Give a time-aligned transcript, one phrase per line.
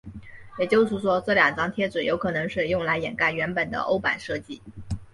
[0.57, 4.59] 也就是说这两张贴纸有可能是用来掩盖原本的欧版设计。